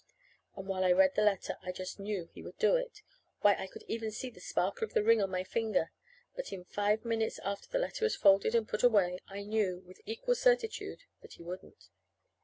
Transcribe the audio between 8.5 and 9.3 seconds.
and put away,